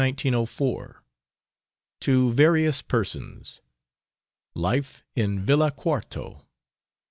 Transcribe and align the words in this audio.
LETTERS 0.01 0.25
OF 0.25 0.39
1904. 0.59 1.03
TO 1.99 2.31
VARIOUS 2.31 2.81
PERSONS. 2.81 3.61
LIFE 4.55 5.03
IN 5.15 5.39
VILLA 5.39 5.69
QUARTO. 5.69 6.43